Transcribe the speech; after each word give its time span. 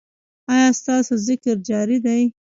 ایا 0.53 0.67
ستاسو 0.79 1.13
ذکر 1.27 1.55
جاری 1.69 1.97
دی؟ 2.05 2.21